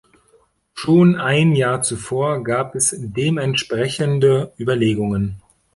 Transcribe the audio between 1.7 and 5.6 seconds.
zuvor gab es dementsprechende Überlegungen.